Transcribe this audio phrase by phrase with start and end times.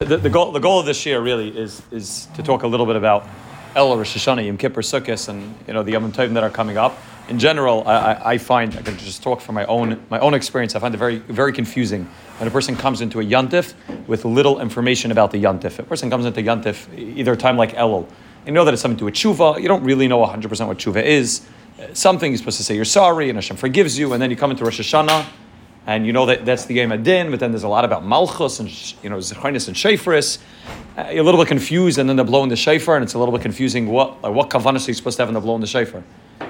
[0.00, 2.84] The, the, goal, the goal of this year really is, is to talk a little
[2.84, 3.26] bit about
[3.74, 6.76] El Rosh Hashanah, Yom Kippur, Sukkot, and you know the Yom Tovim that are coming
[6.76, 6.98] up.
[7.30, 10.76] In general, I, I, find I can just talk from my own my own experience.
[10.76, 12.04] I find it very very confusing
[12.36, 13.72] when a person comes into a Yontif
[14.06, 15.78] with little information about the Yontif.
[15.78, 18.06] A person comes into Yontif either a time like Elul,
[18.44, 19.62] you know that it's something to do tshuva.
[19.62, 21.40] You don't really know 100 percent what tshuva is.
[21.94, 24.50] Something you're supposed to say you're sorry and Hashem forgives you, and then you come
[24.50, 25.24] into Rosh Hashanah
[25.86, 28.58] and you know that that's the of din, but then there's a lot about malchus
[28.58, 28.68] and
[29.02, 30.38] you know zechrinus and shayfris.
[30.98, 33.32] Uh, a little bit confused, and then they're blowing the shayfar, and it's a little
[33.32, 33.86] bit confusing.
[33.86, 36.02] What like, what kavanas are you supposed to have in the blowing the shayfar?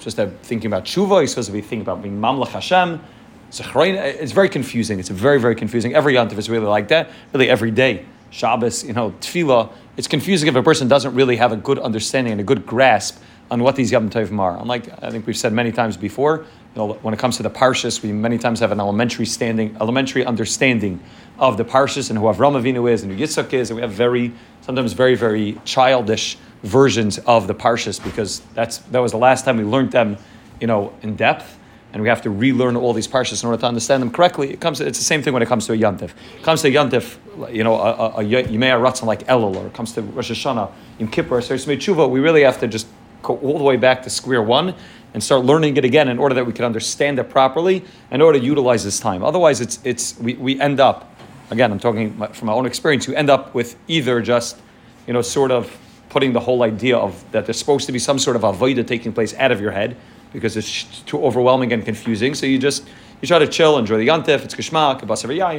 [0.00, 1.18] Just thinking about tshuva.
[1.18, 3.00] You're supposed to be thinking about being mamlech Hashem.
[3.48, 4.98] It's very confusing.
[4.98, 5.94] It's very very confusing.
[5.94, 7.10] Every yontif is really like that.
[7.32, 8.06] Really every day.
[8.30, 9.72] Shabbos, you know, tefillah.
[9.96, 13.20] It's confusing if a person doesn't really have a good understanding and a good grasp
[13.50, 14.58] on what these Yom Tovim are.
[14.58, 17.50] Unlike I think we've said many times before, you know, when it comes to the
[17.50, 21.00] parshas, we many times have an elementary standing, elementary understanding
[21.38, 23.92] of the parshas and who Avram Avinu is and who Yitzchak is, and we have
[23.92, 29.44] very sometimes very very childish versions of the parshas because that's that was the last
[29.44, 30.16] time we learned them,
[30.60, 31.56] you know, in depth.
[31.92, 34.52] And we have to relearn all these parshas in order to understand them correctly.
[34.52, 34.80] It comes.
[34.80, 36.12] It's the same thing when it comes to a yantif.
[36.36, 37.18] It comes to a yantif,
[37.52, 41.10] you know, a, a, a Yimei like Elul, or it comes to Rosh Hashanah, Yom
[41.10, 42.08] Kippur, Seres Tshuva.
[42.08, 42.86] We really have to just
[43.22, 44.74] go all the way back to square one
[45.14, 48.38] and start learning it again in order that we can understand it properly, in order
[48.38, 49.24] to utilize this time.
[49.24, 51.12] Otherwise, it's, it's, we, we end up,
[51.50, 54.60] again, I'm talking from my own experience, you end up with either just,
[55.06, 55.76] you know, sort of
[56.10, 59.12] putting the whole idea of that there's supposed to be some sort of avoida taking
[59.12, 59.96] place out of your head
[60.32, 62.34] because it's too overwhelming and confusing.
[62.34, 62.88] So you just,
[63.20, 65.02] you try to chill, enjoy the yantif, it's kishmak,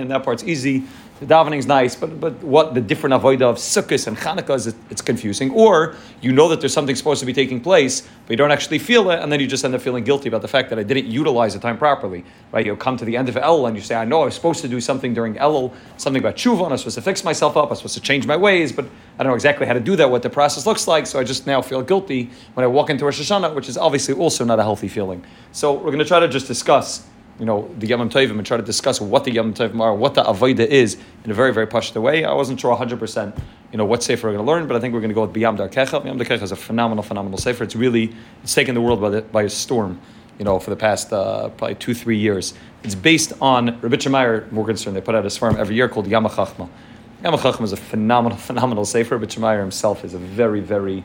[0.00, 0.84] and that part's easy.
[1.20, 5.02] The davening's nice, but but what the different avodah of Sukkot and Chanukah is, it's
[5.02, 5.50] confusing.
[5.50, 8.78] Or you know that there's something supposed to be taking place, but you don't actually
[8.78, 10.84] feel it, and then you just end up feeling guilty about the fact that I
[10.84, 12.24] didn't utilize the time properly.
[12.52, 12.64] Right?
[12.64, 14.60] You'll come to the end of Elul and you say, I know I was supposed
[14.60, 17.70] to do something during Elul, something about tshuva, and I'm supposed to fix myself up,
[17.70, 18.84] I'm supposed to change my ways, but
[19.18, 21.24] I don't know exactly how to do that, what the process looks like, so I
[21.24, 24.60] just now feel guilty when I walk into Rosh Hashanah, which is obviously also not
[24.60, 25.24] a healthy feeling.
[25.50, 27.04] So we're going to try to just discuss
[27.38, 30.14] you know, the Yom Tovim and try to discuss what the Yom Tovim are, what
[30.14, 32.24] the Avodah is in a very, very pashta way.
[32.24, 33.40] I wasn't sure 100%,
[33.70, 35.22] you know, what sefer we're going to learn, but I think we're going to go
[35.22, 36.04] with B'Yam Darkechah.
[36.04, 37.62] B'Yam Darkechah is a phenomenal, phenomenal sefer.
[37.64, 38.12] It's really,
[38.42, 40.00] it's taken the world by, the, by a storm,
[40.38, 42.54] you know, for the past uh, probably two, three years.
[42.82, 44.94] It's based on Rabbi Meyer Morgenstern.
[44.94, 46.68] They put out a farm every year called Yamachachma.
[47.22, 49.16] Yamachachma is a phenomenal, phenomenal sefer.
[49.16, 51.04] Rabbi Meyer himself is a very, very,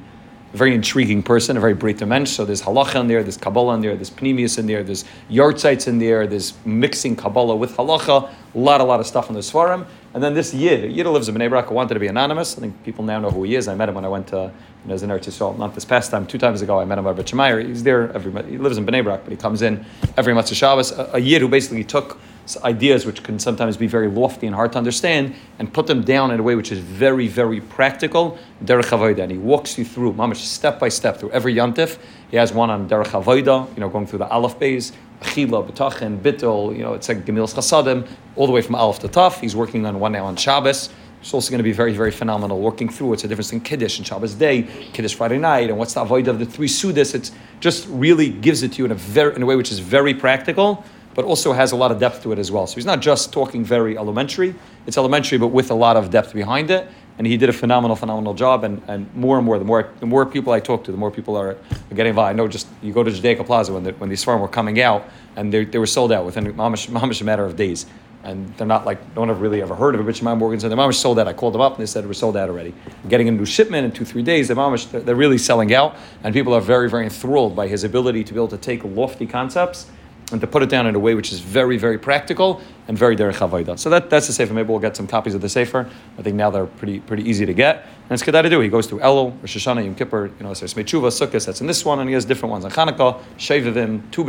[0.53, 2.29] a very intriguing person, a very breiter mensch.
[2.29, 5.87] So there's halacha in there, there's kabbalah in there, there's pneumius in there, there's yartzites
[5.87, 9.41] in there, there's mixing kabbalah with halacha, a lot, a lot of stuff in the
[9.41, 9.87] svarim.
[10.13, 12.55] And then this Yid, Yid lives in Bnei Brak, wanted to be anonymous.
[12.55, 13.67] I think people now know who he is.
[13.67, 14.51] I met him when I went to,
[14.83, 16.79] you know, as an Eretz not this past time, two times ago.
[16.79, 19.37] I met him at Beit He's there every, he lives in Bnei Brak, but he
[19.37, 19.83] comes in
[20.17, 20.91] every Motzei Shabbos.
[20.91, 22.19] A, a Yid who basically took
[22.63, 26.31] ideas which can sometimes be very lofty and hard to understand, and put them down
[26.31, 28.37] in a way which is very, very practical.
[28.63, 31.97] Derech Avodah, and he walks you through, mamish, step by step through every yantif.
[32.29, 36.19] He has one on Derech Avodah, you know, going through the Aleph Bays, Achila, B'tachin,
[36.19, 39.39] Bittel, you know, it's like Gemil's Chasadim, all the way from Aleph to Taf.
[39.39, 40.89] He's working on one now on Shabbos.
[41.21, 42.59] It's also going to be very, very phenomenal.
[42.59, 45.93] Working through what's the difference in Kiddush and Shabbos day, Kiddush Friday night, and what's
[45.93, 47.15] the avoid of the three Sudas.
[47.15, 47.31] It
[47.61, 50.13] just really gives it to you in a very, in a way which is very
[50.13, 50.83] practical
[51.15, 52.67] but also has a lot of depth to it as well.
[52.67, 56.33] So he's not just talking very elementary, it's elementary, but with a lot of depth
[56.33, 56.87] behind it.
[57.17, 58.63] And he did a phenomenal, phenomenal job.
[58.63, 61.11] And, and more and more, the more the more people I talk to, the more
[61.11, 62.31] people are, are getting involved.
[62.31, 64.81] I know just you go to Judaica Plaza when, the, when these farms were coming
[64.81, 67.85] out, and they, they were sold out within mamish, mamish a matter of days.
[68.23, 70.05] And they're not like, no one have really ever heard of it.
[70.05, 71.27] Rich Mom Morgan said, the mamish sold out.
[71.27, 72.73] I called them up and they said, we're sold out already.
[73.03, 74.47] I'm getting a new shipment in two, three days.
[74.47, 75.97] The mamish, they're, they're really selling out.
[76.23, 79.27] And people are very, very enthralled by his ability to be able to take lofty
[79.27, 79.91] concepts
[80.33, 83.15] and to put it down in a way which is very, very practical and very
[83.15, 83.79] derech avodah.
[83.79, 84.53] So that, that's the sefer.
[84.53, 85.89] Maybe we'll get some copies of the sefer.
[86.17, 87.83] I think now they're pretty pretty easy to get.
[87.83, 88.59] And it's good to do.
[88.59, 91.67] He goes through Elul, Rosh Hashanah, Yom Kippur, you know, says Mechuva, Sukkot, that's in
[91.67, 94.23] this one, and he has different ones on Chanukah, Shavivim, Tu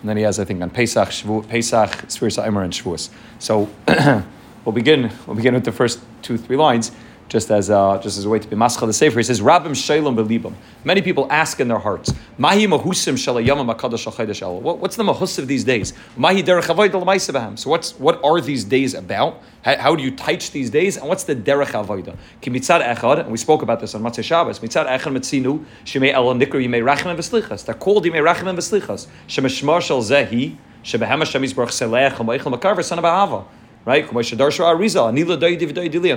[0.00, 3.10] and then he has, I think, on Pesach, Shavu, Pesach, Sfiris Ha'emer, and Shavuos.
[3.38, 3.68] So
[4.64, 6.92] we'll begin, we'll begin with the first two, three lines
[7.28, 9.18] just as a, just as a way to be maschal the sefer.
[9.18, 14.10] He says, "Rabim shalom belibam." Many people ask in their hearts, "Mahi mahusim shalayam makadosh
[14.10, 15.92] hakadosh el." What's the mahus of these days?
[16.16, 19.42] Mahi derech avodah So what's what are these days about?
[19.62, 20.96] How, how, do you teach these days?
[20.96, 22.16] And what's the derech avodah?
[22.40, 24.60] Ki mitzad echad, and we spoke about this on Motzei Shabbos.
[24.60, 27.64] Mitzad echad mitzinu shemei el nikra yimei rachem v'slichas.
[27.64, 29.06] They're called yimei rachem v'slichas.
[29.28, 33.44] Shemeshmar shel zehi shebehem Hashem yisbarach selech hamoichel makar v'sana ba'ava.
[33.84, 34.06] Right?
[34.06, 34.14] On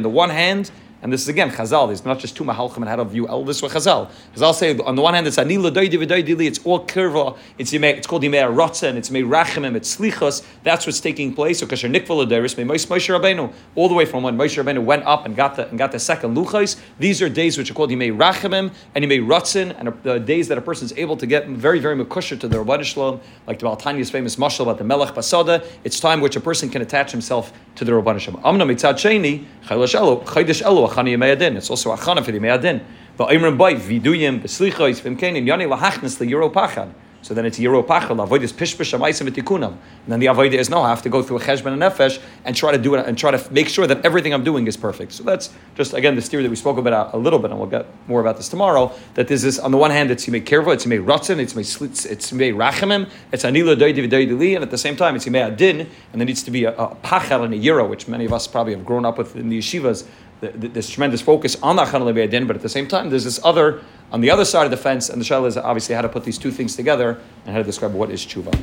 [0.01, 0.71] the one hand,
[1.01, 1.91] And this is again Chazal.
[1.91, 3.43] It's not just two mahalchim and how to view El.
[3.43, 4.11] This with Chazal.
[4.35, 7.37] Chazal say on the one hand it's anila doidi It's all kirva.
[7.57, 8.95] It's It's called yimei rotzen.
[8.95, 9.75] It's yimei rachemim.
[9.75, 10.45] It's slichos.
[10.63, 11.59] That's what's taking place.
[11.59, 15.25] So kasher aderis may Moshe Rabbeinu all the way from when Moshe Rabbeinu went up
[15.25, 16.79] and got the and got the second luchais.
[16.99, 20.47] These are days which are called yimei rachemim and yimei rotzen, and uh, the days
[20.49, 23.59] that a person is able to get very very mekusher to the Rabban Shalom, like
[23.59, 25.65] the Baal HaTanya's famous mashal about the Melech Basada.
[25.83, 28.41] It's time which a person can attach himself to the Rabban Shalom.
[28.43, 32.81] Amna mitzad sheni chaydish elu achani yimei It's also achana for the yimei adin.
[33.17, 36.89] Va'imrim bayit viduyim b'slichos v'imkenim yani lahachnes the Euro pachad.
[37.21, 39.71] So then it's Yero Pachal, avoid is Pishpish Amaisim V'tikunam.
[39.73, 42.19] And then the Avodah is no, I have to go through a Cheshbon and Nefesh
[42.45, 44.75] and try to do it and try to make sure that everything I'm doing is
[44.75, 45.11] perfect.
[45.11, 47.69] So that's just, again, this theory that we spoke about a, little bit, and we'll
[47.69, 50.73] get more about this tomorrow, that there's this, on the one hand, it's Yimei Kirva,
[50.73, 54.77] it's Yimei Ratzin, it's Yimei it's Yimei Rachamim, it's Anila Doidi V'doidi and at the
[54.77, 57.59] same time, it's Yimei Adin, and there needs to be a, a Pachal and a
[57.59, 60.05] Yero, which many of us probably have grown up with in the yeshivas,
[60.41, 63.81] this tremendous focus on the Achan Din, but at the same time, there's this other,
[64.11, 66.23] on the other side of the fence, and the Shell is obviously how to put
[66.23, 68.53] these two things together and how to describe what is tshuva.